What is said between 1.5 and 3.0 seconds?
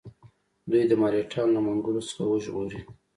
له منګولو څخه وژغوري.